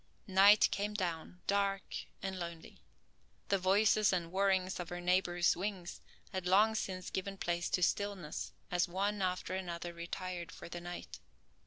Night 0.25 0.67
came 0.71 0.95
down, 0.95 1.41
dark 1.45 1.83
and 2.23 2.39
lonely. 2.39 2.79
The 3.49 3.59
voices 3.59 4.11
and 4.11 4.31
whirrings 4.31 4.79
of 4.79 4.89
her 4.89 4.99
neighbors' 4.99 5.55
wings 5.55 6.01
had 6.33 6.47
long 6.47 6.73
since 6.73 7.11
given 7.11 7.37
place 7.37 7.69
to 7.69 7.83
stillness 7.83 8.51
as 8.71 8.87
one 8.87 9.21
after 9.21 9.53
another 9.53 9.93
retired 9.93 10.51
for 10.51 10.67
the 10.67 10.81
night. 10.81 11.19